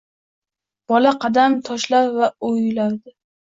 Bola 0.91 1.11
qadam 1.27 1.59
tashlar 1.69 2.11
va 2.19 2.33
oʻylardi: 2.51 3.17